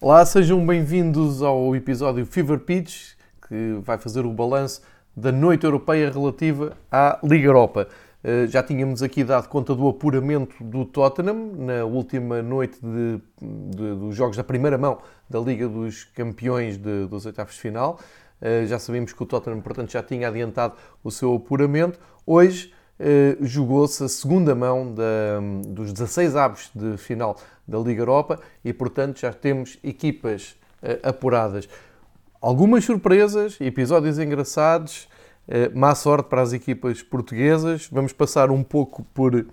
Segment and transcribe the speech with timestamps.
[0.00, 3.14] Olá, sejam bem-vindos ao episódio Fever Pitch,
[3.48, 4.80] que vai fazer o balanço
[5.16, 7.88] da noite europeia relativa à Liga Europa.
[8.22, 13.94] Eh, já tínhamos aqui dado conta do apuramento do Tottenham na última noite de, de,
[13.96, 14.98] dos jogos da primeira mão
[15.28, 17.98] da Liga dos Campeões de, dos oitavos de final.
[18.40, 21.98] Eh, já sabemos que o Tottenham, portanto, já tinha adiantado o seu apuramento.
[22.24, 25.38] Hoje eh, jogou-se a segunda mão da,
[25.68, 27.36] dos 16 aves de final
[27.66, 31.68] da Liga Europa e, portanto, já temos equipas uh, apuradas.
[32.40, 35.08] Algumas surpresas, episódios engraçados,
[35.46, 37.88] uh, má sorte para as equipas portuguesas.
[37.92, 39.46] Vamos passar um pouco por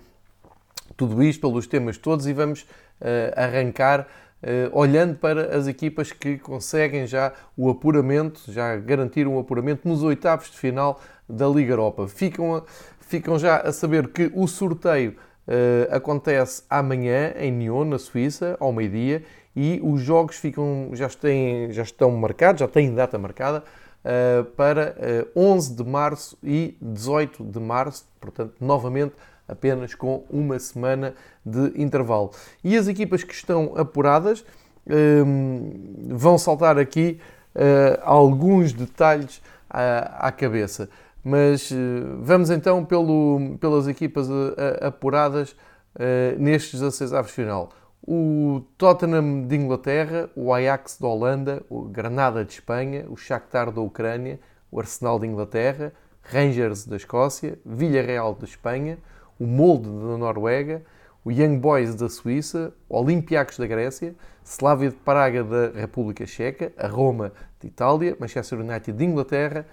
[0.96, 2.66] tudo isto, pelos temas todos e vamos
[3.36, 4.08] arrancar
[4.72, 10.50] olhando para as equipas que conseguem já o apuramento, já garantiram o apuramento nos oitavos
[10.50, 12.08] de final da Liga Europa.
[12.08, 12.62] Ficam,
[13.06, 15.16] ficam já a saber que o sorteio
[15.46, 19.22] Uh, acontece amanhã em Nyon, na Suíça, ao meio-dia,
[19.54, 23.62] e os jogos ficam, já, têm, já estão marcados, já têm data marcada,
[24.04, 29.14] uh, para uh, eh, 11 de março e 18 de março, portanto, novamente,
[29.46, 31.14] apenas com uma semana
[31.44, 32.32] de intervalo.
[32.64, 34.44] E as equipas que estão apuradas
[36.08, 37.20] vão saltar aqui
[38.02, 40.88] alguns detalhes à cabeça.
[41.28, 41.76] Mas eh,
[42.20, 45.56] vamos então pelo, pelas equipas eh, apuradas
[45.96, 47.70] uh, nestes 16 aves final.
[48.00, 53.80] O Tottenham de Inglaterra, o Ajax da Holanda, o Granada de Espanha, o Shakhtar da
[53.80, 54.38] Ucrânia,
[54.70, 58.96] o Arsenal de Inglaterra, Rangers da Escócia, Villarreal de Espanha,
[59.36, 60.84] o Molde da Noruega,
[61.24, 66.72] o Young Boys da Suíça, o Olympiacos da Grécia, Slavia de Praga da República Checa,
[66.78, 69.66] a Roma de Itália, Manchester United de Inglaterra,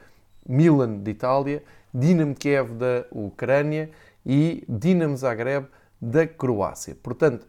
[0.47, 1.63] Milan de Itália,
[1.94, 3.89] Dinamo Kiev da Ucrânia
[4.25, 5.67] e Dinamo Zagreb
[6.02, 6.95] da Croácia.
[7.02, 7.47] Portanto,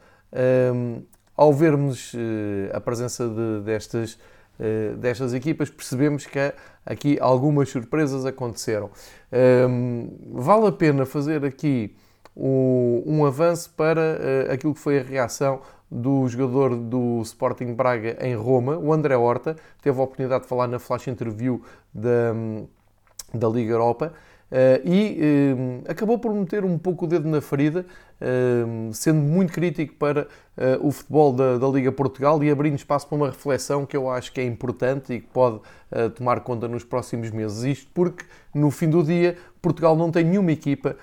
[0.74, 1.02] um,
[1.36, 2.18] ao vermos uh,
[2.72, 4.18] a presença de, destas,
[4.58, 6.38] uh, destas equipas, percebemos que
[6.86, 8.90] aqui algumas surpresas aconteceram.
[9.68, 11.96] Um, vale a pena fazer aqui
[12.36, 14.00] um, um avanço para
[14.48, 15.60] uh, aquilo que foi a reação
[15.90, 20.66] do jogador do Sporting Braga em Roma, o André Horta, teve a oportunidade de falar
[20.66, 22.66] na flash interview da, hum,
[23.34, 24.12] da Liga Europa.
[24.54, 27.84] Uh, e uh, acabou por meter um pouco o dedo na ferida,
[28.20, 30.28] uh, sendo muito crítico para
[30.80, 34.32] o futebol da, da, Liga Portugal e abrindo espaço para uma reflexão que eu acho
[34.32, 35.58] que é importante e que pode
[36.14, 37.64] tomar conta nos próximos meses.
[37.64, 38.24] Isto porque,
[38.54, 40.94] no fim do dia, Portugal não tem nenhuma equipa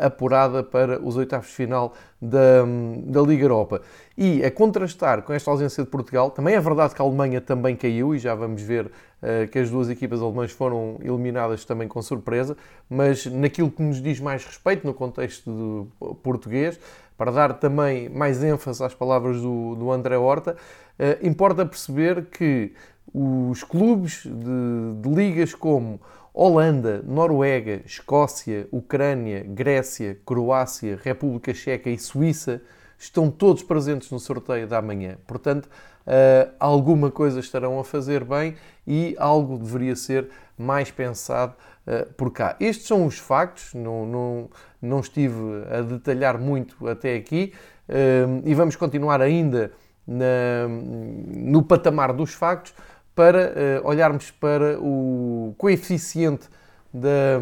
[0.00, 1.92] apurada para os oitavos de final
[2.24, 2.64] da,
[3.04, 3.82] da Liga Europa.
[4.16, 7.76] E a contrastar com esta ausência de Portugal, também é verdade que a Alemanha também
[7.76, 8.90] caiu e já vamos ver
[9.20, 12.56] eh, que as duas equipas alemãs foram eliminadas também com surpresa,
[12.88, 15.88] mas naquilo que nos diz mais respeito no contexto
[16.22, 16.78] português,
[17.16, 20.56] para dar também mais ênfase às palavras do, do André Horta,
[20.98, 22.72] eh, importa perceber que
[23.12, 26.00] os clubes de, de ligas como
[26.34, 32.60] Holanda, Noruega, Escócia, Ucrânia, Grécia, Croácia, República Checa e Suíça
[32.98, 35.16] estão todos presentes no sorteio da manhã.
[35.28, 40.28] Portanto, uh, alguma coisa estarão a fazer bem e algo deveria ser
[40.58, 41.54] mais pensado
[41.86, 42.56] uh, por cá.
[42.58, 44.50] Estes são os factos, não, não,
[44.82, 45.38] não estive
[45.70, 47.52] a detalhar muito até aqui
[47.88, 49.70] uh, e vamos continuar ainda
[50.06, 52.74] na, no patamar dos factos
[53.14, 56.48] para olharmos para o coeficiente
[56.92, 57.40] da,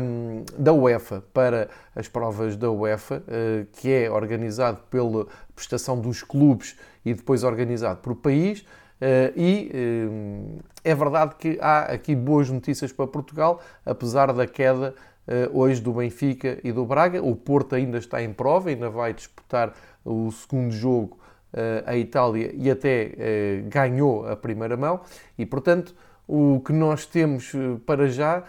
[0.59, 3.23] da UEFA para as provas da UEFA,
[3.73, 8.65] que é organizado pela prestação dos clubes e depois organizado por país.
[9.05, 14.95] Eh, e eh, é verdade que há aqui boas notícias para Portugal, apesar da queda
[15.27, 17.21] eh, hoje do Benfica e do Braga.
[17.21, 19.75] O Porto ainda está em prova, ainda vai disputar
[20.05, 21.19] o segundo jogo
[21.87, 25.01] a Itália e até ganhou a primeira mão.
[25.37, 25.95] E portanto,
[26.27, 27.53] o que nós temos
[27.87, 28.45] para já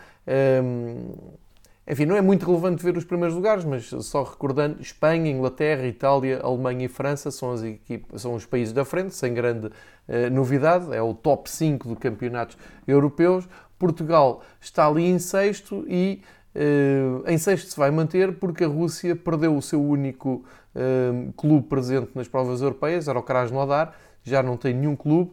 [1.86, 6.40] enfim, não é muito relevante ver os primeiros lugares, mas só recordando, Espanha, Inglaterra, Itália,
[6.42, 9.70] Alemanha e França são, as equipes, são os países da frente, sem grande
[10.32, 12.58] novidade, é o top 5 de campeonatos
[12.88, 13.50] europeus.
[13.78, 16.22] Portugal está ali em sexto e
[17.26, 20.46] em sexto se vai manter porque a Rússia perdeu o seu único
[20.76, 25.32] uh, clube presente nas provas europeias, era o Krasnodar, já não tem nenhum clube.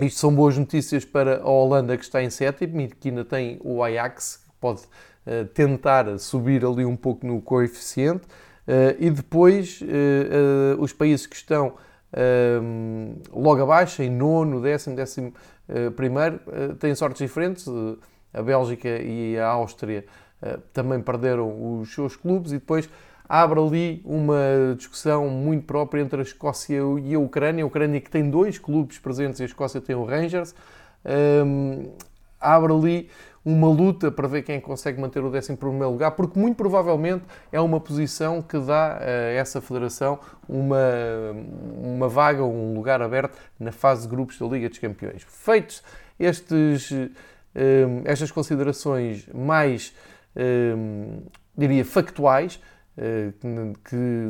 [0.00, 3.58] Isto são boas notícias para a Holanda que está em sétimo e que ainda tem
[3.62, 4.82] o Ajax, que pode
[5.24, 8.26] eh, tentar subir ali um pouco no coeficiente
[8.98, 9.80] e depois
[10.80, 11.74] os países que estão
[13.32, 15.32] logo abaixo, em nono, décimo, décimo
[15.94, 16.40] primeiro,
[16.80, 17.64] têm sortes diferentes.
[18.36, 20.04] A Bélgica e a Áustria
[20.72, 22.88] também perderam os seus clubes e depois
[23.28, 27.64] abre ali uma discussão muito própria entre a Escócia e a Ucrânia.
[27.64, 30.54] A Ucrânia que tem dois clubes presentes e a Escócia tem o Rangers.
[31.04, 31.90] Um,
[32.40, 33.10] abre ali
[33.44, 37.78] uma luta para ver quem consegue manter o 11 lugar, porque muito provavelmente é uma
[37.78, 40.18] posição que dá a essa federação
[40.48, 40.76] uma,
[41.80, 45.24] uma vaga, um lugar aberto na fase de grupos da Liga dos Campeões.
[45.28, 45.80] Feitos
[46.18, 46.92] estes,
[48.04, 49.94] estas considerações mais,
[51.56, 52.60] diria, factuais,
[52.98, 53.32] eh,
[53.84, 54.28] que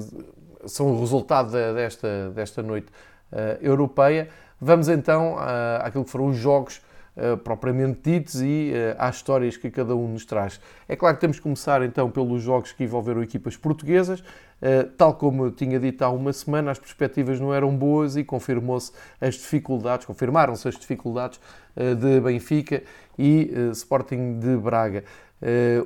[0.67, 2.89] são o resultado desta, desta noite
[3.31, 4.29] eh, europeia,
[4.61, 5.37] vamos então
[5.81, 6.85] àquilo que foram os jogos
[7.19, 10.61] Uh, propriamente ditos e uh, às histórias que cada um nos traz.
[10.87, 14.21] É claro que temos que começar então pelos jogos que envolveram equipas portuguesas.
[14.21, 18.23] Uh, tal como eu tinha dito há uma semana, as perspectivas não eram boas e
[18.23, 21.41] confirmou-se as dificuldades, confirmaram-se as dificuldades
[21.75, 22.83] de Benfica
[23.19, 25.05] e Sporting de Braga.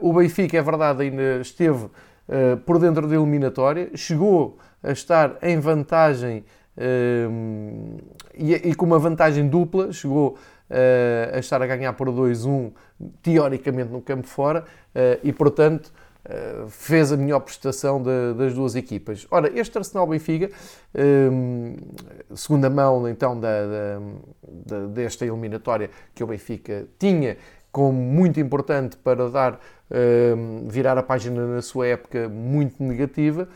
[0.00, 1.88] o Benfica, é verdade, ainda esteve
[2.64, 6.44] por dentro da eliminatória, chegou a estar em vantagem
[8.34, 10.38] e, e com uma vantagem dupla, chegou
[11.34, 12.72] a estar a ganhar por 2-1,
[13.22, 14.64] teoricamente no campo fora,
[15.22, 15.92] e portanto
[16.26, 19.26] uh, fez a melhor prestação de, das duas equipas.
[19.30, 20.50] Ora, este Arsenal-Benfica,
[22.34, 23.48] segunda mão então da,
[24.66, 27.36] da, desta eliminatória que o Benfica tinha
[27.70, 29.60] como muito importante para dar
[30.68, 33.48] virar a página na sua época muito negativa.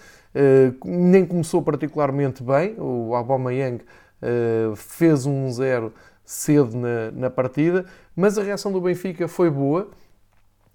[0.84, 2.74] nem começou particularmente bem.
[2.78, 3.84] O Aubameyang
[4.76, 5.92] fez um 0
[6.24, 7.84] cedo na, na partida,
[8.16, 9.88] mas a reação do Benfica foi boa,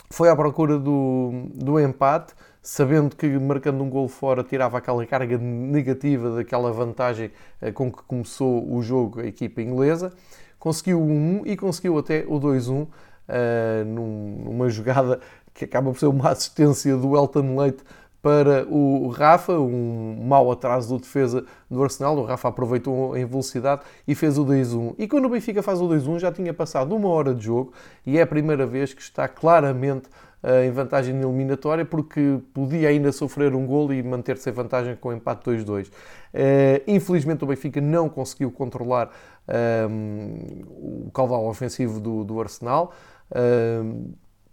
[0.10, 5.38] foi à procura do, do empate, sabendo que marcando um gol fora tirava aquela carga
[5.38, 10.12] negativa daquela vantagem eh, com que começou o jogo a equipa inglesa,
[10.58, 12.88] conseguiu o 1 e conseguiu até o 2-1 uh,
[13.28, 15.20] eh, numa jogada
[15.54, 17.84] que acaba por ser uma assistência do Elton Leite
[18.21, 22.18] para o Rafa, um mau atraso do defesa do Arsenal.
[22.18, 24.95] O Rafa aproveitou em velocidade e fez o 2-1.
[24.98, 27.71] E quando o Benfica faz o 2-1, já tinha passado uma hora de jogo
[28.06, 30.10] e é a primeira vez que está claramente
[30.44, 35.10] uh, em vantagem eliminatória porque podia ainda sofrer um gol e manter-se em vantagem com
[35.10, 35.88] o empate 2-2.
[35.88, 35.92] Uh,
[36.33, 39.07] eh, infelizmente o Benfica não conseguiu controlar
[39.48, 42.94] uh, o caudal ofensivo do, Arsenal.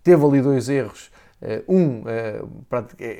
[0.04, 1.25] teve ali dois erros eh,
[1.68, 2.42] um, eh,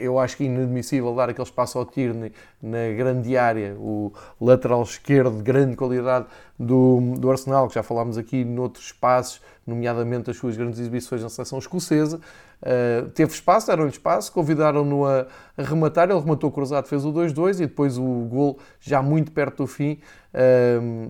[0.00, 4.82] eu acho que é inadmissível dar aquele espaço ao Tierney na grande área, o lateral
[4.82, 6.26] esquerdo de grande qualidade
[6.58, 11.28] do, do Arsenal, que já falámos aqui noutros espaços, nomeadamente as suas grandes exibições na
[11.28, 12.20] seleção escocesa.
[12.62, 15.26] Uh, teve espaço, deram-lhe espaço, convidaram-no a,
[15.56, 19.66] rematar, ele rematou cruzado, fez o 2-2 e depois o gol já muito perto do
[19.66, 20.00] fim,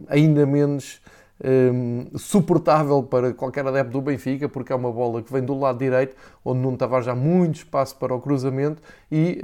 [0.09, 1.01] ainda menos
[1.45, 5.79] um, suportável para qualquer adepto do Benfica, porque é uma bola que vem do lado
[5.79, 9.41] direito, onde não estava já muito espaço para o cruzamento e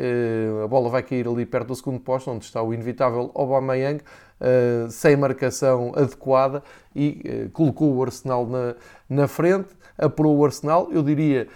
[0.60, 4.00] uh, a bola vai cair ali perto do segundo posto, onde está o inevitável Aubameyang,
[4.40, 6.62] uh, sem marcação adequada
[6.94, 8.74] e uh, colocou o Arsenal na,
[9.08, 9.68] na frente,
[9.98, 11.46] apurou o Arsenal, eu diria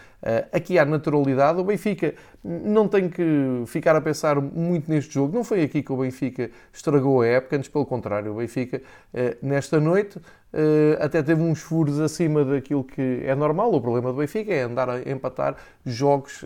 [0.53, 5.35] aqui há naturalidade, o Benfica não tem que ficar a pensar muito neste jogo.
[5.35, 8.81] Não foi aqui que o Benfica estragou a época, antes pelo contrário, o Benfica
[9.43, 10.21] nesta noite
[11.01, 13.75] até teve uns furos acima daquilo que é normal.
[13.75, 16.45] O problema do Benfica é andar a empatar jogos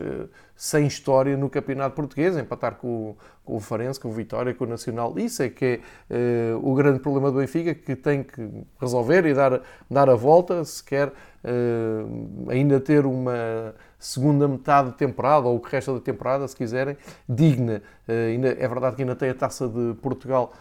[0.56, 4.66] sem história no campeonato português, empatar com, com o Farense, com o Vitória, com o
[4.66, 5.18] Nacional.
[5.18, 5.80] Isso é que
[6.10, 8.46] é o grande problema do Benfica, que tem que
[8.80, 11.12] resolver e dar, dar a volta se quer
[11.44, 16.56] uh, ainda ter uma segunda metade de temporada, ou o que resta da temporada, se
[16.56, 16.96] quiserem,
[17.28, 17.82] digna.
[18.08, 20.52] Uh, ainda, é verdade que ainda tem a Taça de Portugal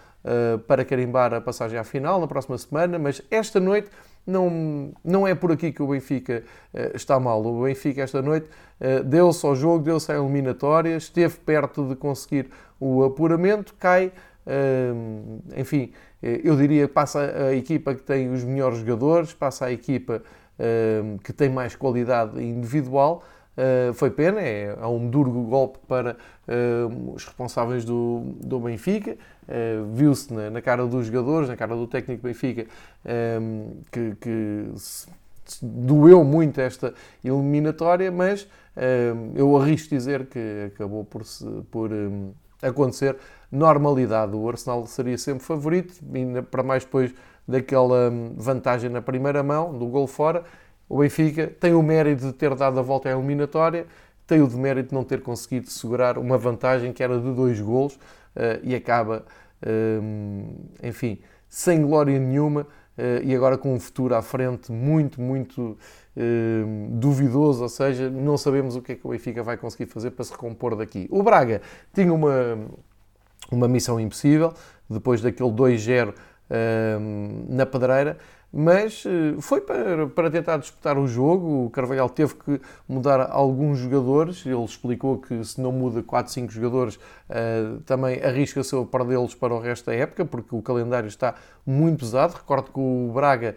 [0.68, 3.90] para carimbar a passagem à final na próxima semana, mas esta noite
[4.30, 6.44] não, não é por aqui que o Benfica
[6.74, 7.44] uh, está mal.
[7.44, 8.48] O Benfica esta noite
[8.80, 14.12] uh, deu-se ao jogo, deu-se à eliminatória, esteve perto de conseguir o apuramento, cai,
[14.46, 20.22] uh, enfim, eu diria passa a equipa que tem os melhores jogadores, passa a equipa
[21.24, 23.24] que tem mais qualidade individual.
[23.60, 26.16] Uh, foi pena, é, um duro golpe para
[26.48, 29.18] uh, os responsáveis do, do Benfica.
[29.44, 32.66] Uh, Viu-se na, na, cara dos jogadores, na cara do técnico Benfica,
[33.42, 35.08] um, que, que se,
[35.62, 38.48] doeu muito esta eliminatória, mas
[39.36, 41.90] eu arrisco dizer que acabou por, se, por
[42.62, 43.18] acontecer
[43.52, 44.36] normalidade.
[44.36, 47.14] O Arsenal seria sempre favorito, ainda para mais depois
[47.50, 50.44] daquela hum, vantagem na primeira mão, do gol fora.
[50.88, 53.88] O Benfica tem o mérito de ter dado a volta à eliminatória,
[54.28, 57.96] tem o demérito de não ter conseguido segurar uma vantagem que era de dois golos
[57.96, 59.26] uh, e acaba,
[59.64, 62.68] uh, enfim, sem glória nenhuma,
[63.24, 65.78] e agora com um futuro à frente muito, muito
[66.92, 70.26] duvidoso, ou seja, não sabemos o que é que o Benfica vai conseguir fazer para
[70.26, 71.08] se recompor daqui.
[71.10, 71.62] O Braga
[71.94, 72.58] tinha uma,
[73.50, 74.54] uma missão impossível,
[74.90, 76.14] depois daquele 2-0
[77.48, 78.18] na pedreira,
[78.52, 81.66] mas eh, foi para, para tentar disputar o jogo.
[81.66, 84.44] O Carvalhal teve que mudar alguns jogadores.
[84.46, 89.54] Ele explicou que se não muda 4, 5 jogadores, eh, também arrisca-se a perdê-los para
[89.54, 92.34] o resto da época, porque o calendário está muito pesado.
[92.34, 93.56] Recordo que o Braga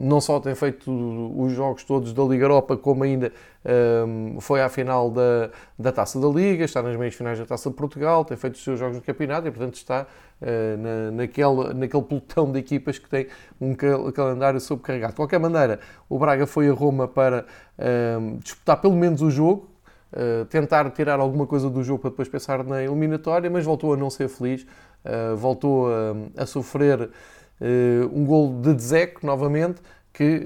[0.00, 0.90] não só tem feito
[1.36, 3.32] os jogos todos da Liga Europa, como ainda
[4.40, 7.74] foi à final da, da Taça da Liga, está nas meias finais da Taça de
[7.74, 10.06] Portugal, tem feito os seus jogos no campeonato e, portanto, está
[10.40, 13.26] ah, na, naquele, naquele pelotão de equipas que tem
[13.60, 15.12] um calendário sobrecarregado.
[15.12, 17.44] De qualquer maneira, o Braga foi a Roma para
[18.42, 19.70] disputar pelo menos o jogo,
[20.12, 23.96] Uh, tentar tirar alguma coisa do jogo para depois pensar na eliminatória, mas voltou a
[23.96, 24.62] não ser feliz,
[25.04, 27.10] uh, voltou a, a sofrer
[28.12, 29.80] um gol de Dzeko, novamente,
[30.16, 30.40] que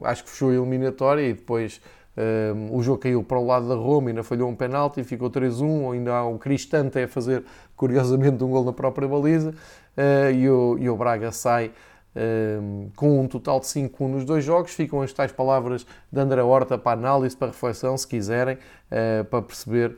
[0.00, 1.82] uh, acho que fechou a eliminatória e depois
[2.16, 5.30] uh, o jogo caiu para o lado da Roma, ainda falhou um penalti e ficou
[5.30, 7.44] 3-1, ainda há o Cristante a fazer,
[7.76, 9.52] curiosamente, um gol na própria baliza
[10.34, 11.70] e o, e, o, Braga sai
[12.96, 14.72] com um total de 5-1 nos dois jogos.
[14.72, 18.56] Ficam as tais palavras de André Horta para análise, para reflexão, se quiserem,
[19.28, 19.96] para perceber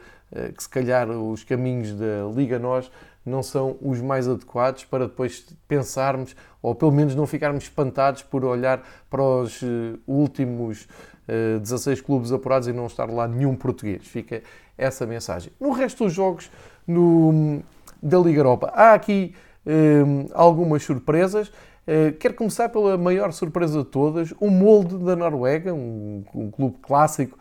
[0.57, 2.91] que se calhar os caminhos da Liga Nós
[3.25, 8.45] não são os mais adequados para depois pensarmos, ou pelo menos não ficarmos espantados por
[8.45, 10.85] olhar para os uh, últimos
[11.29, 14.07] uh, eh, 16 clubes apurados e não estar lá nenhum português.
[14.07, 14.43] Fica
[14.77, 15.53] essa mensagem.
[15.59, 16.51] No resto dos jogos
[16.87, 17.63] no,
[18.03, 19.35] da Liga Europa, há aqui
[19.67, 20.03] eh,
[20.33, 21.49] algumas surpresas.
[21.87, 26.79] Uh, quero começar pela maior surpresa de todas, o molde da Noruega, um, um clube
[26.81, 27.39] clássico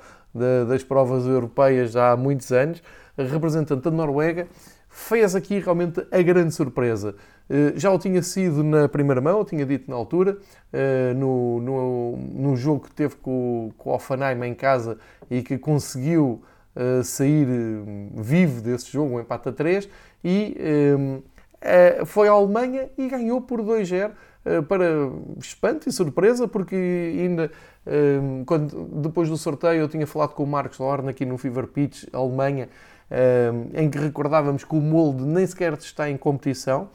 [0.67, 2.83] das provas europeias já há muitos anos,
[3.17, 4.47] representante da Noruega,
[4.93, 7.15] fez aqui realmente a grande surpresa.
[7.50, 10.38] Eh, já o tinha sido na primeira mão, eu tinha dito na altura,
[10.71, 15.00] eh, no, no, no jogo que teve com, com o Offenheim em casa
[15.31, 16.43] e que conseguiu
[16.75, 17.47] eh, sair
[18.15, 19.89] vivo desse jogo, um empate a 3,
[20.23, 20.55] e
[22.05, 24.12] foi à Alemanha e ganhou por 2-0
[24.67, 24.85] para
[25.39, 27.51] espanto e surpresa, porque ainda
[28.45, 32.05] quando, depois do sorteio eu tinha falado com o Marcos Lorna aqui no Fever Pitch,
[32.13, 32.69] Alemanha,
[33.74, 36.89] em que recordávamos que o molde nem sequer está em competição,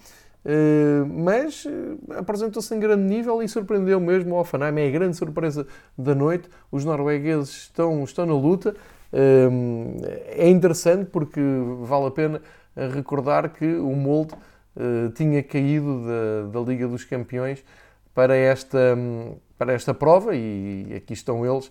[1.25, 4.81] mas eh, apresentou-se em grande nível e surpreendeu mesmo o Offenheim.
[4.81, 6.49] É a grande surpresa da noite.
[6.71, 8.75] Os noruegueses estão, estão na luta.
[9.13, 11.41] É interessante porque
[11.83, 12.43] vale a pena
[12.77, 14.35] recordar que o molde
[14.77, 17.65] eh, tinha caído da, da Liga dos Campeões
[18.15, 18.97] para esta,
[19.59, 21.71] para esta prova e aqui estão eles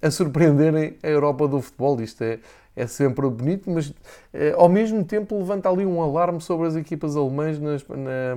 [0.00, 2.00] a surpreenderem a Europa do futebol.
[2.00, 2.38] Isto é,
[2.76, 3.92] é sempre bonito, mas
[4.34, 8.36] eh, ao mesmo tempo levanta ali um alarme sobre as equipas alemãs nas, na,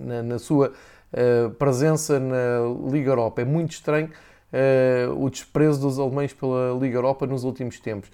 [0.00, 0.72] na, na, sua
[1.12, 3.42] uh, presença na Liga Europa.
[3.42, 4.10] É muito estranho
[4.52, 8.10] uh, o desprezo dos alemães pela Liga Europa nos últimos tempos.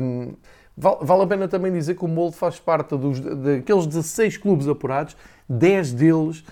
[0.00, 0.32] Um,
[0.74, 4.66] vale, vale, a pena também dizer que o Molde faz parte dos, daqueles 16 clubes
[4.66, 5.14] apurados,
[5.50, 6.44] 10 deles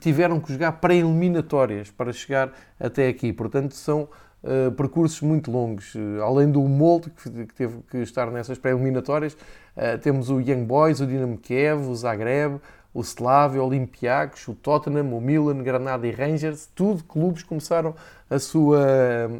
[0.00, 3.32] tiveram que jogar pré-eliminatórias para chegar até aqui.
[3.32, 4.08] Portanto, são
[4.44, 5.94] uh, percursos muito longos.
[5.94, 10.64] Uh, além do molde que, que, teve que estar nessas pré-eliminatórias, uh, temos o Young
[10.64, 12.60] Boys, o Dinamo Kiev, o Zagreb,
[12.92, 17.94] o Slavia, o Olympiacos, o Tottenham, o Milan, Granada e Rangers, tudo clubes começaram
[18.30, 18.86] a sua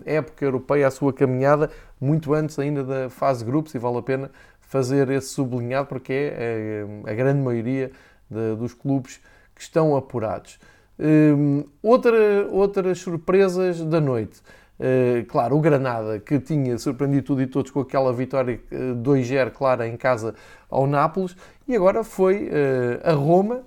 [0.04, 1.70] época europeia, a sua caminhada,
[2.00, 4.30] muito antes ainda da fase grupos e vale a pena
[4.60, 7.92] fazer esse sublinhado porque é a, grande maioria
[8.28, 9.20] de, dos clubes
[9.54, 10.58] que estão apurados.
[10.98, 14.40] Um, outra, outras surpresas da noite.
[14.78, 19.50] Uh, claro, o Granada, que tinha surpreendido tudo e todos com aquela vitória uh, 2-0
[19.52, 20.34] clara em casa
[20.68, 21.36] ao Nápoles,
[21.68, 23.62] e agora foi uh, a Roma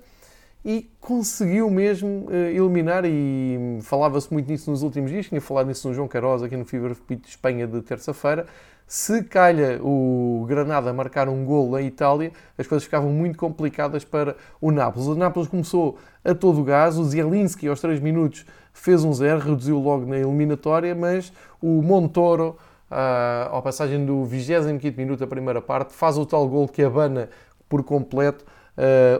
[0.64, 5.88] e conseguiu mesmo uh, eliminar, e falava-se muito nisso nos últimos dias, tinha falado nisso
[5.88, 8.46] no João Carosa aqui no Fever Pitch de Espanha de terça-feira,
[8.88, 14.34] se calha o Granada marcar um gol na Itália, as coisas ficavam muito complicadas para
[14.62, 15.06] o Nápoles.
[15.06, 19.78] O Nápoles começou a todo gás, o Zielinski aos 3 minutos fez um zero, reduziu
[19.78, 22.56] logo na eliminatória, mas o Montoro,
[22.90, 27.28] ah, à passagem do 25 minuto da primeira parte, faz o tal gol que abana
[27.68, 28.42] por completo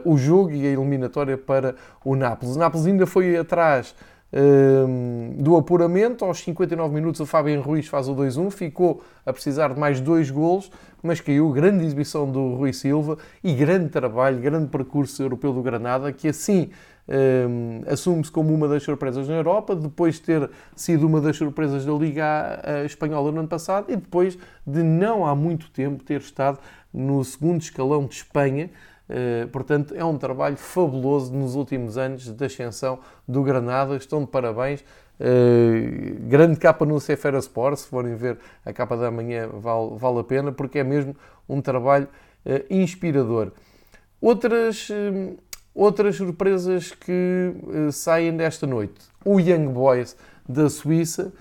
[0.05, 2.55] o jogo e a eliminatória para o Nápoles.
[2.55, 3.95] O Nápoles ainda foi atrás
[5.37, 6.23] do apuramento.
[6.23, 10.29] Aos 59 minutos, o Fábio Ruiz faz o 2-1, ficou a precisar de mais dois
[10.29, 11.49] golos, mas caiu.
[11.51, 16.69] Grande exibição do Rui Silva e grande trabalho, grande percurso europeu do Granada, que assim
[17.09, 21.83] um, assume-se como uma das surpresas na Europa, depois de ter sido uma das surpresas
[21.83, 26.59] da Liga Espanhola no ano passado e depois de não há muito tempo ter estado
[26.93, 28.69] no segundo escalão de Espanha
[29.51, 33.95] portanto, é um trabalho fabuloso nos últimos anos de ascensão do Granada.
[33.95, 34.83] Estão de parabéns.
[35.19, 40.19] Uh, grande capa no Cefera Sport, se forem ver a capa da manhã, vale, vale
[40.19, 41.13] a pena, porque é mesmo
[41.47, 42.07] um trabalho
[42.45, 43.51] uh, inspirador.
[44.21, 44.89] Outras,
[45.73, 47.53] outras surpresas que
[47.91, 48.99] saem desta noite.
[49.23, 51.31] O Young Boys da Suíça,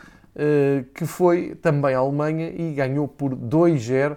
[0.95, 4.17] que foi também à Alemanha e ganhou por 2-0,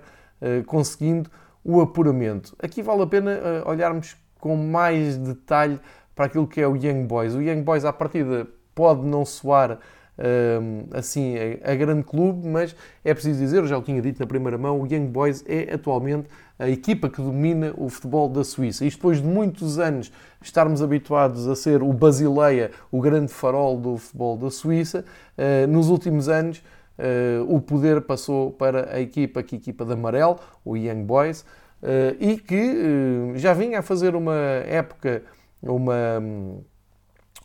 [0.67, 1.27] conseguindo
[1.63, 2.55] o apuramento.
[2.59, 5.79] Aqui vale a pena olharmos com mais detalhe
[6.15, 7.35] para aquilo que é o Young Boys.
[7.35, 9.79] O Young Boys, à partida, pode não soar
[10.17, 14.57] hum, assim a, grande clube, mas é preciso dizer, já o tinha dito na primeira
[14.57, 16.27] mão, o Young Boys é atualmente
[16.59, 18.85] a equipa que domina o futebol da Suíça.
[18.85, 23.97] Isto depois de muitos anos estarmos habituados a ser o Basileia, o grande farol do
[23.97, 25.03] futebol da Suíça,
[25.37, 26.61] uh, nos últimos anos
[27.47, 31.41] o poder passou para a equipa, que equipa de amarelo, o Young Boys,
[31.81, 35.23] uh, e que já vinha a fazer uma época,
[35.61, 36.21] uma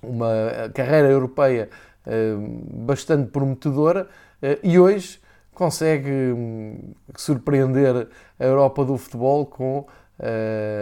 [0.02, 1.68] uma carreira europeia
[2.06, 2.36] eh,
[2.72, 4.08] bastante prometedora
[4.40, 5.20] eh, e hoje
[5.52, 8.08] consegue hum, surpreender
[8.38, 9.86] a Europa do futebol com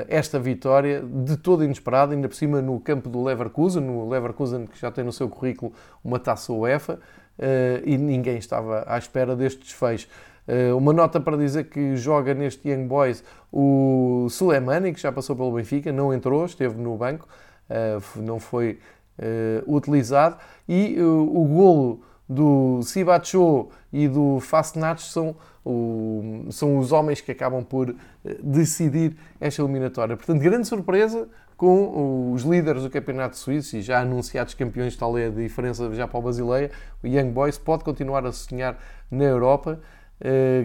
[0.07, 4.79] esta vitória de todo inesperada, ainda por cima no campo do Leverkusen, no Leverkusen que
[4.79, 5.73] já tem no seu currículo
[6.05, 7.01] uma taça UEFA,
[7.85, 10.09] e ninguém estava à espera deste desfecho.
[10.47, 15.35] Uh, uma nota para dizer que joga neste Young Boys o Suleimani, que já passou
[15.35, 17.27] pelo Benfica, não entrou, esteve no banco,
[18.17, 18.79] não foi
[19.67, 20.37] utilizado
[20.69, 25.37] e o golo do Sibacho e do Fasnach são,
[26.51, 27.95] são os homens que acabam por
[28.43, 30.17] decidir esta eliminatória.
[30.17, 35.27] Portanto, grande surpresa com os líderes do Campeonato Suíço e já anunciados campeões, tal é
[35.27, 36.71] a diferença já para o Basileia,
[37.03, 38.79] o Young Boys pode continuar a sonhar
[39.11, 39.81] na Europa,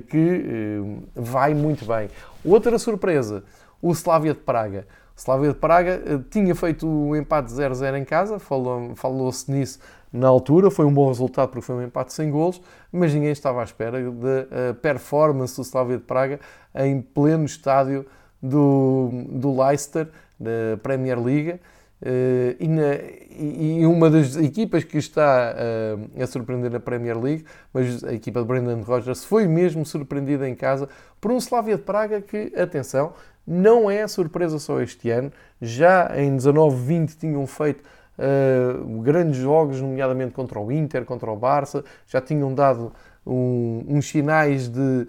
[0.10, 0.82] que
[1.16, 2.10] vai muito bem.
[2.46, 3.44] Outra surpresa,
[3.82, 4.88] o Slavia de Praga.
[5.20, 9.80] Slavia de Praga eh, tinha feito o empate 0-0 em casa, falou-se nisso
[10.14, 13.60] na altura, foi um bom resultado porque foi um empate sem golos, mas ninguém estava
[13.60, 16.40] à espera da eh, performance do Slavia de Praga
[16.74, 18.06] em pleno estádio
[18.42, 20.08] do, do Leicester,
[20.40, 21.60] da Premier League.
[22.02, 22.96] Uh, e, na,
[23.30, 28.40] e, uma das equipas que está uh, a surpreender na Premier League, mas a equipa
[28.40, 30.88] de Brendan Rodgers foi mesmo surpreendida em casa
[31.20, 33.12] por um Slavia de Praga que, atenção,
[33.46, 35.30] não é surpresa só este ano,
[35.62, 37.84] já em 19-20 tinham feito
[38.18, 42.94] uh, grandes jogos, nomeadamente contra o Inter, contra o Barça, já tinham dado
[43.26, 45.08] um, uns sinais de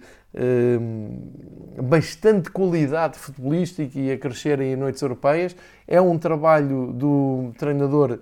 [1.83, 5.57] bastante qualidade futebolística e a crescerem em noites europeias.
[5.87, 8.21] É um trabalho do treinador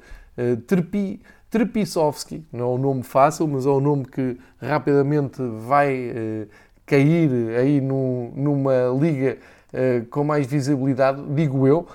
[0.67, 6.49] Trepi, Trepisovski, não é um nome fácil, mas é um nome que rapidamente vai uh,
[6.85, 9.39] cair aí numa liga
[9.73, 11.87] uh, com mais visibilidade, digo eu,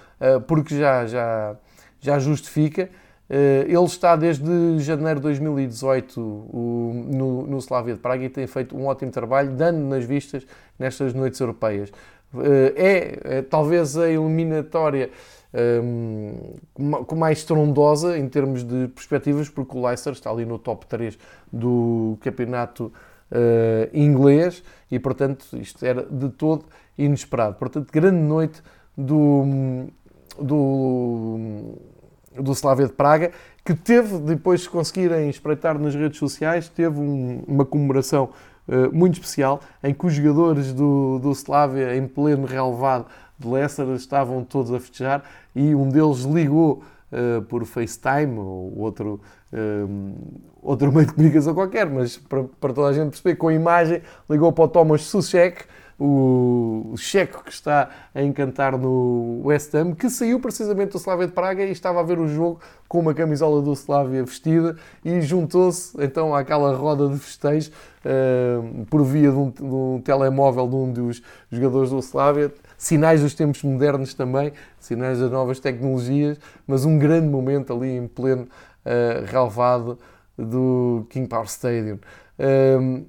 [0.48, 1.56] porque já, já,
[2.00, 2.90] já justifica.
[3.34, 8.46] Uh, ele está desde janeiro de 2018 o, no, no Slavia de Praga e tem
[8.46, 10.46] feito um ótimo trabalho, dando nas vistas
[10.78, 11.92] nestas noites europeias.
[12.76, 15.10] É, é, talvez a eliminatória
[15.84, 16.56] um,
[17.06, 21.18] com mais estrondosa em termos de perspectivas, porque o Leicester está ali no top 3
[21.52, 22.92] do campeonato
[23.32, 26.66] uh, inglês e, portanto, isto era de todo
[26.98, 27.56] inesperado.
[27.56, 28.62] Portanto, grande noite
[28.98, 29.44] do,
[30.40, 30.46] do,
[32.54, 33.32] do Slavia de Praga,
[33.66, 38.30] que teve, depois de conseguirem espreitar nas redes sociais, teve um, uma comemoração
[38.68, 43.06] uh, muito especial, em que os jogadores do, do Slavia, em pleno relevado
[43.38, 45.24] de Leicester, estavam todos a festejar
[45.56, 49.20] e um deles ligou uh, por FaceTime ou outro,
[49.52, 50.14] um,
[50.62, 54.02] outro meio de comunicação qualquer, mas para, para, toda a gente perceber, com a imagem,
[54.30, 55.66] ligou para o Thomas Suchek,
[56.00, 61.34] o checo que está a encantar no West Ham, que saiu precisamente do Slavia de
[61.34, 65.96] Praga e estava a ver o jogo com uma camisola do Slavia vestida e juntou-se
[66.04, 70.92] então àquela roda de festejos uh, por via de um, de um, telemóvel de um
[70.92, 72.54] dos jogadores do Slavia.
[72.78, 78.08] Sinais dos tempos modernos também, sinais das novas tecnologias, mas um grande momento ali em
[78.08, 78.48] pleno
[78.86, 79.98] uh,
[80.38, 82.00] do King Power Stadium.
[82.38, 83.06] Uh,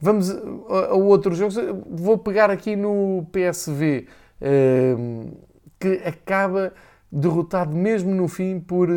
[0.00, 1.56] vamos a, outros jogos.
[1.88, 4.06] Vou pegar aqui no PSV,
[4.40, 5.36] uh,
[5.78, 6.72] que acaba
[7.10, 8.88] derrotado mesmo no fim por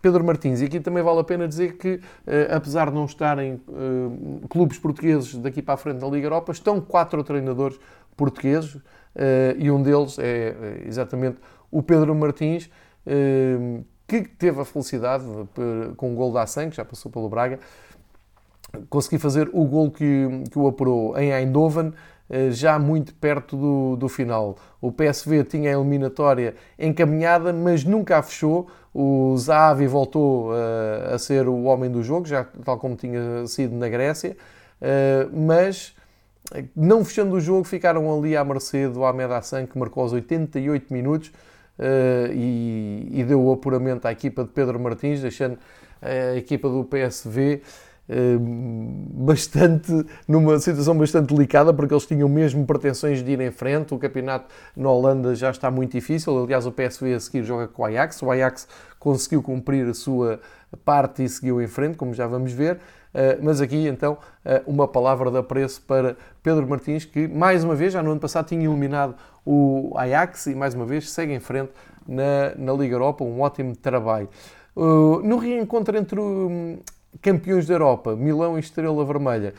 [0.00, 0.60] Pedro Martins.
[0.60, 2.00] E aqui também vale a pena dizer que,
[2.50, 3.60] apesar de não estarem
[4.48, 7.78] clubes portugueses daqui para a frente da Liga Europa, estão quatro treinadores
[8.16, 8.78] portugueses
[9.58, 11.36] e um deles é exatamente
[11.70, 12.70] o Pedro Martins
[14.10, 15.24] que teve a felicidade,
[15.96, 17.60] com o gol da Assen, que já passou pelo Braga,
[18.88, 21.92] conseguir fazer o gol que, que o apurou em Eindhoven,
[22.50, 24.56] já muito perto do, do final.
[24.80, 28.68] O PSV tinha a eliminatória encaminhada, mas nunca a fechou.
[28.94, 30.52] O Zahavi voltou
[31.12, 34.36] a ser o homem do jogo, já tal como tinha sido na Grécia,
[35.32, 35.94] mas
[36.74, 40.92] não fechando o jogo, ficaram ali à mercê do Ahmed Hassan, que marcou aos 88
[40.92, 41.32] minutos
[42.32, 45.58] e, e deu o apuramento à equipa de Pedro Martins, deixando
[46.02, 47.62] a equipa do PSV
[49.12, 49.92] bastante,
[50.26, 53.94] numa situação bastante delicada, porque eles tinham mesmo pretensões de ir em frente.
[53.94, 54.46] O campeonato
[54.76, 56.42] na Holanda já está muito difícil.
[56.42, 58.22] Aliás, o PSV a seguir joga com o Ajax.
[58.22, 58.66] O Ajax
[58.98, 60.40] conseguiu cumprir a sua
[60.84, 62.80] parte e seguiu em frente, como já vamos ver.
[63.12, 67.74] Eh, mas aqui então eh, uma palavra de apreço para Pedro Martins, que mais uma
[67.74, 71.40] vez, já no ano passado, tinha eliminado o Ajax e mais uma vez segue em
[71.40, 71.72] frente
[72.06, 73.24] na, na Liga Europa.
[73.24, 74.28] Um ótimo trabalho.
[74.76, 76.20] Uh, no reencontro entre
[77.20, 79.54] campeões da Europa, Milão e Estrela Vermelha.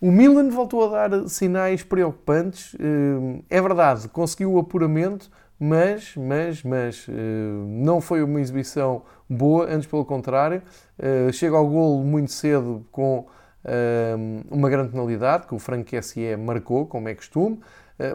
[0.00, 2.74] O Milan voltou a dar sinais preocupantes.
[2.80, 7.12] Eh, é verdade, conseguiu o apuramento, mas, mas, mas eh,
[7.66, 10.62] não foi uma exibição boa, antes pelo contrário.
[10.98, 13.26] Eh, chega ao golo muito cedo com
[14.50, 17.60] uma grande penalidade, que o Frank SE marcou, como é costume,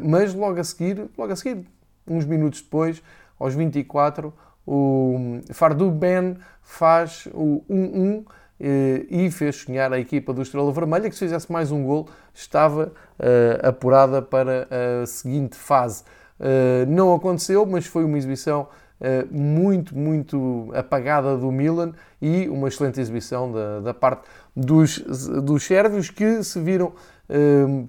[0.01, 1.67] mas logo a seguir, logo a seguir,
[2.07, 3.03] uns minutos depois,
[3.39, 4.33] aos 24,
[4.65, 8.25] o Fardu Ben faz o 1-1
[8.59, 12.07] eh, e fez sonhar a equipa do Estrela Vermelha que se fizesse mais um gol
[12.33, 14.67] estava uh, apurada para
[15.01, 16.03] a seguinte fase.
[16.39, 18.67] Uh, não aconteceu, mas foi uma exibição
[18.99, 24.23] uh, muito, muito apagada do Milan e uma excelente exibição da, da parte
[24.55, 26.93] dos, dos sérvios que se viram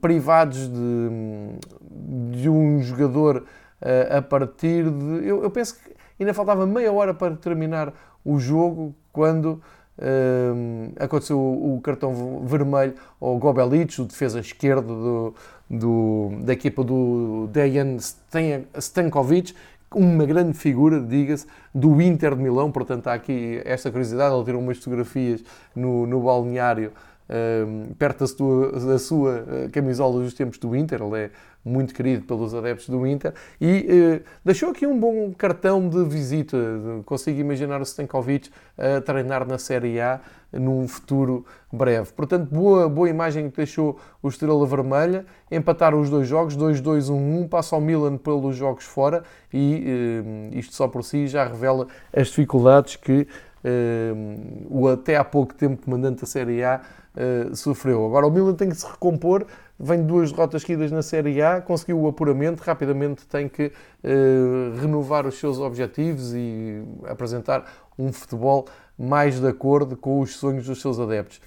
[0.00, 3.44] privados de, de um jogador
[4.10, 5.28] a partir de.
[5.28, 7.92] Eu, eu penso que ainda faltava meia hora para terminar
[8.24, 9.62] o jogo quando
[9.98, 15.34] uh, aconteceu o, o, cartão vermelho ao Gobelic, o defesa esquerdo
[15.68, 17.96] do, do, da equipa do Dejan
[18.78, 19.54] Stankovic,
[19.94, 22.72] uma grande figura, diga-se, do Inter de Milão.
[22.72, 24.34] Portanto, há aqui esta curiosidade.
[24.34, 26.92] Ele tirou umas fotografias no, no balneário
[27.98, 31.30] perto da sua, da sua eh, camisola dos tempos do Inter, ele é
[31.66, 36.56] muito querido pelos adeptos do Inter, e uh, deixou aqui um bom cartão de visita.
[37.04, 40.20] Consigo imaginar o Stankovic a treinar na Série A
[40.52, 42.12] num futuro breve.
[42.12, 45.26] Portanto, boa, boa imagem que deixou o Estrela Vermelha.
[45.50, 49.84] Empataram os dois jogos, 2-2-1-1, passa ao Milan pelos jogos fora, e
[50.52, 53.26] uh, isto só por si já revela as dificuldades que
[53.64, 56.80] uh, o até há pouco tempo comandante da Série A
[57.16, 58.06] uh, sofreu.
[58.06, 59.46] Agora o Milan tem que se recompor,
[59.78, 64.80] vem de duas derrotas seguidas na Série A, conseguiu o apuramento, rapidamente tem que uh,
[64.80, 67.64] renovar os seus objetivos e apresentar
[67.98, 68.66] um futebol
[68.98, 71.40] mais de acordo com os sonhos dos seus adeptos.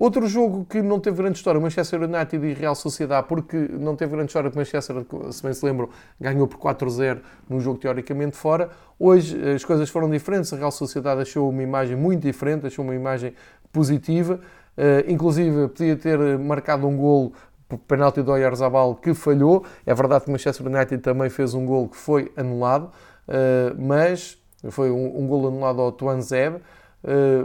[0.00, 4.12] Outro jogo que não teve grande história, Manchester United e Real Sociedade, porque não teve
[4.12, 8.70] grande história, porque Manchester, se bem se lembram, ganhou por 4-0 num jogo teoricamente fora.
[8.98, 12.94] Hoje as coisas foram diferentes, a Real Sociedade achou uma imagem muito diferente, achou uma
[12.94, 13.34] imagem
[13.70, 14.40] positiva.
[14.74, 17.34] Uh, inclusive, podia ter marcado um golo
[17.78, 19.64] penalti do Oyarzabal que falhou.
[19.86, 22.84] É verdade que o Manchester United também fez um golo que foi anulado,
[23.28, 26.60] uh, mas foi um, um golo anulado ao Tuanzeb, uh,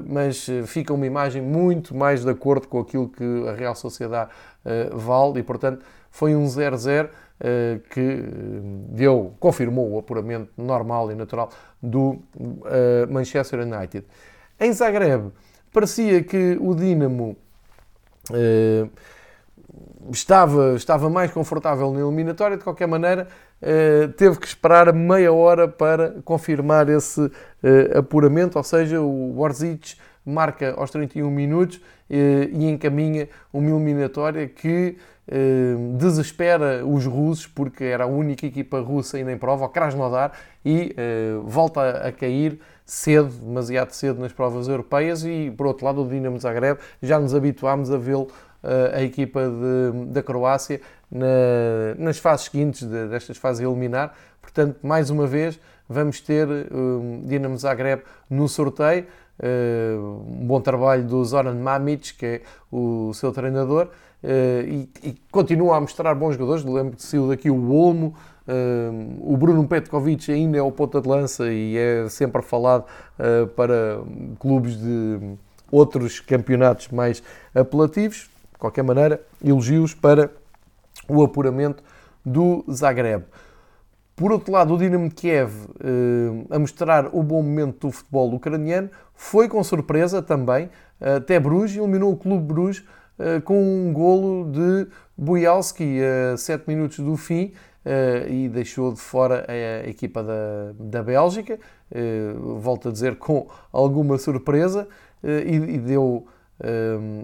[0.06, 4.32] mas fica uma imagem muito mais de acordo com aquilo que a Real Sociedade
[4.66, 7.10] uh, vale e, portanto, foi um 0-0
[7.90, 8.24] que
[8.92, 11.50] deu, confirmou o apuramento normal e natural
[11.84, 12.20] do
[13.10, 14.06] Manchester United.
[14.58, 15.34] Em Zagreb,
[15.76, 17.36] parecia que o Dinamo
[18.32, 18.90] uh,
[20.12, 23.28] estava, estava mais confortável na eliminatória, de qualquer maneira,
[23.62, 27.32] uh, teve que esperar meia hora para confirmar esse uh,
[28.00, 34.98] apuramento, ou seja, o Warzic marca aos 31 minutos e encaminha uma eliminatória que
[35.98, 40.32] desespera os russos, porque era a única equipa russa ainda em prova, o Krasnodar,
[40.64, 40.96] e
[41.44, 46.40] volta a cair cedo, demasiado cedo nas provas europeias e, por outro lado, o Dinamo
[46.40, 48.28] Zagreb, já nos habituámos a vê-lo,
[48.94, 54.16] a equipa de, da Croácia, na, nas fases seguintes de, destas fases a eliminar.
[54.42, 59.06] Portanto, mais uma vez, vamos ter um, Dinamo Zagreb no sorteio.
[59.38, 63.88] Uh, um bom trabalho do Zoran Mamic, que é o seu treinador,
[64.24, 64.28] uh,
[64.66, 66.64] e, e, continua a mostrar bons jogadores.
[66.64, 68.16] Lembro que saiu daqui o Olmo,
[68.48, 72.86] Uh, o Bruno Petkovic ainda é o ponta de lança e é sempre falado
[73.56, 74.04] para
[74.38, 75.36] clubes de
[75.72, 77.24] outros campeonatos mais
[77.56, 78.30] apelativos.
[78.56, 80.32] De qualquer maneira, elogios para
[81.10, 81.84] o apuramento
[82.26, 83.26] do Zagreb.
[84.16, 88.90] Por outro lado, o Dinamo Kiev, uh, a mostrar o bom momento do futebol ucraniano,
[89.14, 92.84] foi com surpresa também até Bruges, eliminou o Clube Bruges
[93.44, 94.88] com um golo de
[95.18, 96.00] Bujalski
[96.34, 97.54] a 7 minutos do fim
[98.30, 101.60] e deixou de fora a equipa da, da Bélgica,
[102.60, 104.88] volto a dizer com alguma surpresa,
[105.24, 106.28] e, deu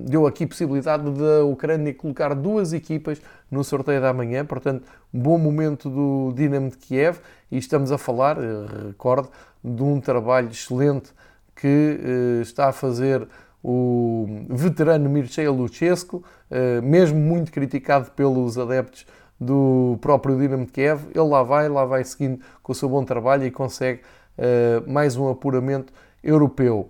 [0.06, 5.38] deu aqui possibilidade da Ucrânia colocar duas equipas no sorteio da manhã, portanto, um bom
[5.38, 7.20] momento do Dinamo de Kiev.
[7.52, 9.30] E estamos a falar, eh, recordo,
[9.64, 11.12] de um trabalho excelente
[11.56, 13.28] que uh, está a fazer
[13.64, 19.06] o veterano Mircea Lucescu, uh, mesmo muito criticado pelos adeptos
[19.40, 23.04] do próprio Dinamo de Kiev, ele lá vai, lá vai seguindo com o seu bom
[23.04, 24.02] trabalho e consegue
[24.38, 26.90] uh, mais um apuramento europeu.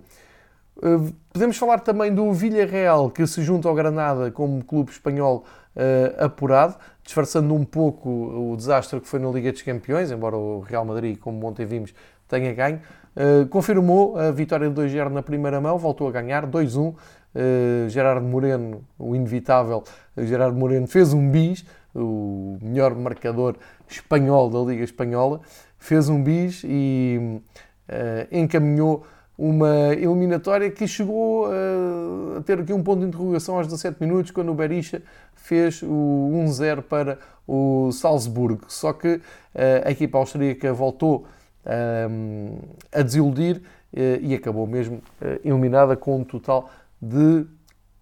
[0.78, 5.44] Eh, podemos falar também do Villarreal, que se junta ao Granada como clube espanhol
[5.76, 10.62] uh, apurado, disfarçando um pouco o desastre que foi na Liga dos Campeões, embora o
[10.62, 11.94] Real Madrid, como ontem vimos,
[12.28, 12.80] tenha ganho.
[13.16, 16.94] Uh, confirmou a vitória de 2-0 na primeira mão, voltou a ganhar 2-1.
[17.34, 19.84] Uh, Gerardo Moreno, o inevitável
[20.18, 23.56] Gerardo Moreno, fez um bis, o melhor marcador
[23.88, 25.42] espanhol da Liga Espanhola,
[25.78, 27.42] fez um bis e
[28.32, 29.04] encaminhou
[29.42, 34.30] uma eliminatória que chegou uh, a ter aqui um ponto de interrogação aos 17 minutos,
[34.30, 35.02] quando o Berisha
[35.34, 38.66] fez o 1-0 para o Salzburgo.
[38.68, 39.22] Só que uh,
[39.84, 41.26] a equipa austríaca voltou
[41.66, 42.60] uh,
[42.92, 43.64] a desiludir
[44.22, 45.02] e acabou mesmo
[45.44, 47.46] eliminada com um total de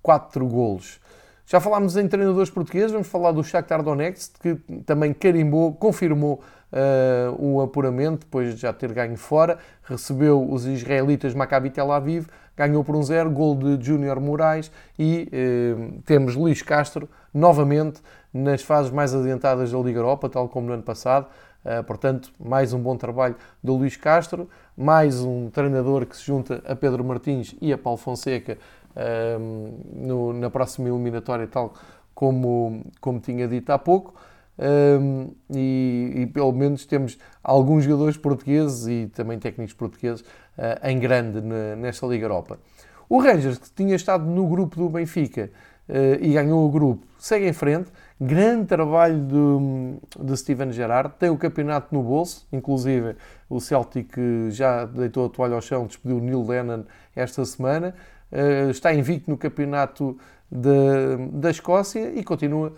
[0.03, 0.99] 4 golos.
[1.47, 7.43] Já falámos em treinadores portugueses, vamos falar do Shakhtar Donetsk, que também carimbou, confirmou uh,
[7.43, 12.83] um apuramento, depois de já ter ganho fora, recebeu os israelitas Maccabi Tel Aviv, ganhou
[12.83, 18.01] por um zero, gol de Júnior Moraes e uh, temos Luís Castro novamente
[18.33, 21.27] nas fases mais adiantadas da Liga Europa, tal como no ano passado.
[21.63, 26.61] Uh, portanto, mais um bom trabalho do Luís Castro, mais um treinador que se junta
[26.65, 28.57] a Pedro Martins e a Paulo Fonseca
[29.93, 31.73] no, na próxima eliminatória, tal
[32.13, 34.13] como, como tinha dito há pouco
[34.59, 40.99] um, e, e, pelo menos temos alguns jogadores portugueses e também técnicos portugueses uh, em
[40.99, 42.59] grande na, nesta Liga Europa.
[43.07, 45.49] O Rangers, que tinha estado no grupo do Benfica
[45.87, 47.89] uh, e ganhou o grupo, segue em frente.
[48.19, 53.15] Grande trabalho de, de Steven Gerrard, tem o campeonato no bolso, inclusive
[53.49, 54.13] o Celtic
[54.49, 56.83] já deitou a toalha ao chão, despediu Neil Lennon
[57.15, 57.95] esta semana,
[58.29, 60.17] uh, está invicto no campeonato
[60.51, 62.73] de, da Escócia e continua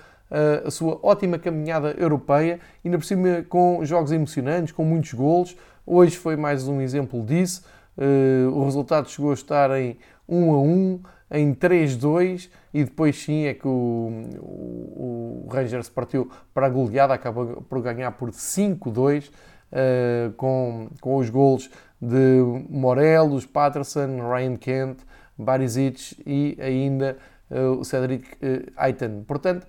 [0.65, 5.57] a sua ótima caminhada europeia, ainda por cima com jogos emocionantes, com muitos golos.
[5.85, 7.63] Hoje foi mais um exemplo disso.
[7.97, 10.99] Eh, o resultado chegou a estar em 1 a 1,
[11.31, 17.13] em 3-2 e depois sim é que o, o, o Rangers partiu para a goleada,
[17.13, 19.31] acabou por ganhar por 5-2 uh,
[19.71, 21.69] eh, com, com os golos
[22.01, 24.99] de Morelos, Patterson, Ryan Kent,
[25.37, 27.17] Barisic e ainda
[27.49, 29.23] uh, o Cedric uh, Aiton.
[29.27, 29.67] Portanto,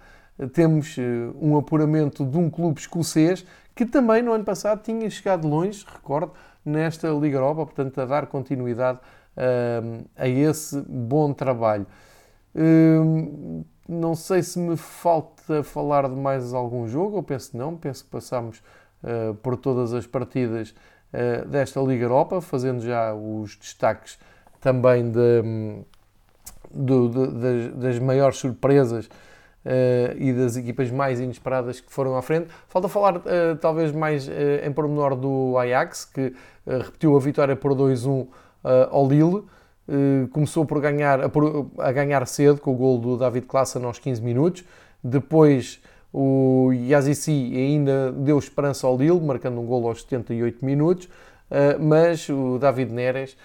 [0.52, 1.02] temos eh,
[1.40, 6.32] um apuramento de um clube escocês que também no ano passado tinha chegado longe, recordo,
[6.64, 8.98] nesta Liga Europa, portanto, a dar continuidade
[9.36, 11.86] uh, a esse bom trabalho.
[12.54, 17.76] Uh, não sei se me falta falar de mais algum jogo, eu penso que não,
[17.76, 18.62] penso que passamos
[19.02, 20.74] uh, por todas as partidas
[21.46, 24.18] desta Liga Europa, fazendo já os destaques
[24.62, 25.42] também de,
[26.70, 29.10] de, de, das, das maiores surpresas
[29.64, 32.48] Uh, e das equipas mais inesperadas que foram à frente.
[32.66, 33.22] Falta falar uh,
[33.60, 34.32] talvez mais uh,
[34.66, 36.32] em pormenor do Ajax, que
[36.66, 38.26] repetiu a vitória por 2-1
[38.90, 39.42] ao Lille.
[40.30, 43.98] começou por ganhar, a, por, a, ganhar cedo com o gol do David Klaassen aos
[43.98, 44.64] 15 minutos.
[45.02, 45.80] Depois
[46.12, 51.08] o Yazici ainda deu esperança ao Lille, marcando um gol aos 78 minutos.
[51.80, 53.36] mas o David Neres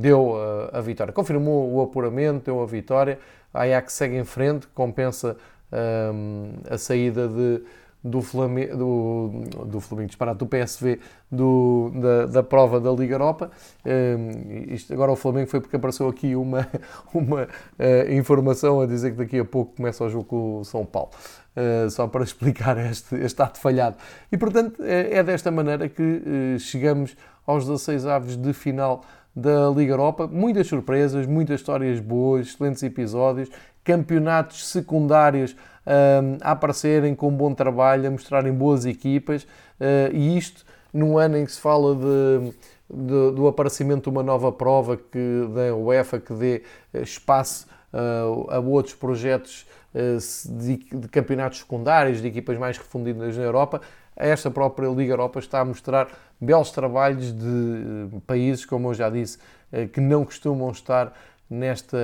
[0.00, 1.12] deu a, a vitória.
[1.12, 3.16] Confirmou o apuramento, deu a vitória
[3.52, 5.36] Ajax segue em frente, compensa
[5.72, 7.62] um, a saída de,
[8.04, 9.30] do Flamengo, do,
[9.66, 10.98] do Flamengo disparado, do PSV
[11.30, 13.50] do, da, da prova da Liga Europa.
[13.84, 16.66] Um, isto, agora o Flamengo foi porque apareceu aqui uma,
[17.14, 20.84] uma uh, informação a dizer que daqui a pouco começa o jogo com o São
[20.84, 21.10] Paulo.
[21.54, 23.96] Uh, só para explicar este, este ato falhado.
[24.30, 29.02] E portanto é, é desta maneira que uh, chegamos aos 16 aves de final
[29.34, 30.26] da Liga Europa.
[30.26, 33.48] Muitas surpresas, muitas histórias boas, excelentes episódios,
[33.84, 40.64] campeonatos secundários um, a aparecerem com bom trabalho, a mostrarem boas equipas, uh, e isto
[40.92, 42.52] num ano em que se fala de,
[42.88, 48.50] de, do aparecimento de uma nova prova que da UEFA que dê eh, espaço uh,
[48.50, 53.80] a outros projetos uh, de, de campeonatos secundários, de equipas mais refundidas na Europa,
[54.14, 56.08] esta própria Liga Europa está a mostrar
[56.42, 59.38] belos trabalhos de eh, países, como eu já disse,
[59.70, 61.12] eh, que não costumam estar
[61.48, 61.96] nesta,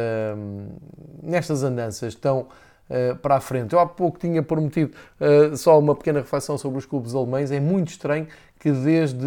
[1.23, 2.47] nestas andanças tão
[2.91, 3.73] uh, para a frente.
[3.73, 4.93] Eu há pouco tinha prometido
[5.57, 7.51] só uma pequena reflexão sobre os clubes alemães.
[7.51, 8.27] É muito estranho
[8.61, 9.27] que desde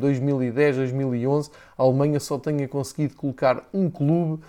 [0.00, 4.42] 2010, 2011, a Alemanha só tenha conseguido colocar um clube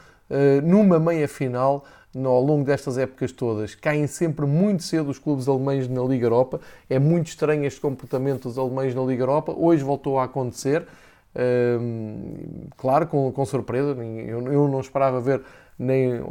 [0.64, 3.76] numa meia final no, ao longo destas épocas todas.
[3.76, 6.62] Caem sempre muito cedo os clubes alemães na Liga Europa.
[6.90, 9.54] É muito estranho este comportamento dos alemães na Liga Europa.
[9.56, 10.88] Hoje voltou a acontecer.
[11.36, 13.90] Uh, claro, com, com surpresa.
[14.02, 15.42] Eu, eu, não esperava ver
[15.78, 16.22] nem,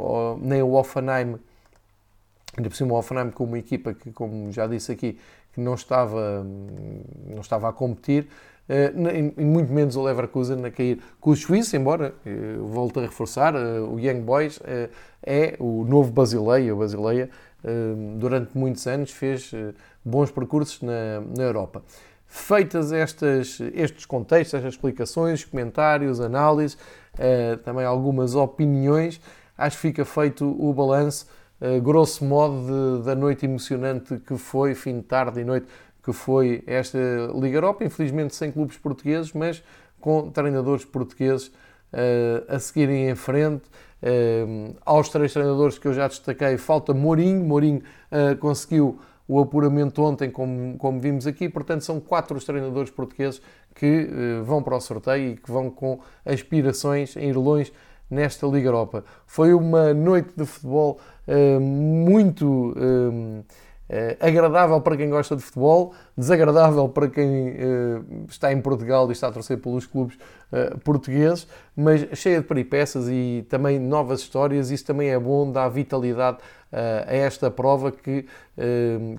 [0.41, 1.35] nem o Offenheim,
[2.57, 5.19] ainda por cima o Offenheim com uma equipa que, como já disse aqui,
[5.53, 6.43] que não estava,
[7.27, 8.27] não estava a competir.
[8.67, 13.03] Uh, e muito menos o Leverkusen a cair com os suíços, embora, uh, volto a
[13.03, 14.59] reforçar, uh, o Young Boys
[15.23, 16.73] é o novo Basileia.
[16.73, 17.29] O Basileia,
[18.19, 19.51] durante muitos anos, fez
[20.03, 21.83] bons percursos na, na Europa.
[22.27, 26.77] Feitas estas, estes contextos, estas explicações, comentários, análises,
[27.63, 29.19] também algumas opiniões,
[29.57, 31.25] acho que fica feito o balanço,
[31.81, 35.65] grosso modo, de, da noite emocionante que foi, fim de tarde e noite,
[36.05, 36.99] que foi esta
[37.33, 39.63] Liga Europa, infelizmente sem clubes portugueses, mas
[39.99, 43.63] com treinadores portugueses uh, a seguirem em frente.
[44.03, 47.43] Uh, aos três treinadores que eu já destaquei, falta Mourinho.
[47.43, 52.91] Mourinho uh, conseguiu o apuramento ontem, como, como vimos aqui, portanto, são quatro os treinadores
[52.91, 53.41] portugueses
[53.73, 54.07] que
[54.43, 57.73] vão para o sorteio e que vão com aspirações em ir longe
[58.07, 59.03] nesta Liga Europa.
[59.25, 60.99] Foi uma noite de futebol
[61.59, 62.75] muito
[63.87, 69.11] Uh, agradável para quem gosta de futebol, desagradável para quem uh, está em Portugal e
[69.11, 70.17] está a torcer pelos clubes
[70.51, 74.71] uh, portugueses, mas cheia de peripécias e também novas histórias.
[74.71, 76.37] Isso também é bom, dá vitalidade
[76.71, 78.25] a esta prova que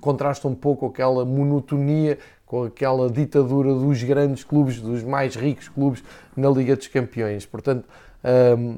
[0.02, 6.04] contrasta um pouco aquela monotonia com aquela ditadura dos grandes clubes, dos mais ricos clubes
[6.36, 7.46] na Liga dos Campeões.
[7.46, 7.86] Portanto,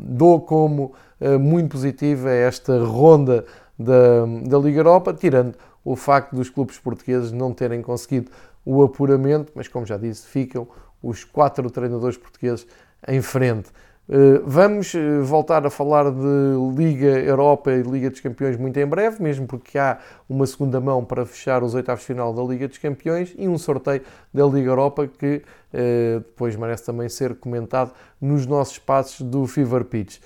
[0.05, 0.93] dou como
[1.41, 3.45] muito positiva esta ronda
[3.77, 8.31] da, da Liga Europa, tirando o facto dos clubes portugueses não terem conseguido
[8.65, 10.69] o apuramento, mas como já disse, ficam
[11.03, 12.67] os quatro treinadores portugueses
[13.07, 13.71] em frente.
[14.11, 18.87] Eh, vamos eh, voltar a falar de Liga Europa e Liga dos Campeões muito em
[18.87, 22.67] breve, mesmo porque há uma segunda mão para fechar os oitavos de final da Liga
[22.67, 24.01] dos Campeões e um sorteio
[24.33, 25.43] da Liga Europa que
[25.75, 30.21] eh, depois merece também ser comentado nos nossos espaços do Fever Pitch.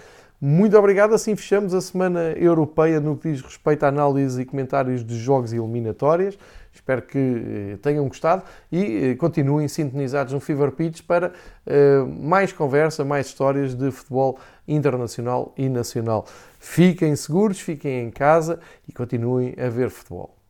[0.44, 1.14] Muito obrigado.
[1.14, 5.52] Assim fechamos a Semana Europeia no que diz respeito à análise e comentários de jogos
[5.52, 6.36] e eliminatórias.
[6.74, 11.32] Espero que eh, tenham gostado e eh, continuem sintonizados no Fever Pitch para
[11.64, 16.26] eh, mais conversa, mais histórias de futebol internacional e nacional.
[16.58, 20.41] Fiquem seguros, fiquem em casa e continuem a ver futebol.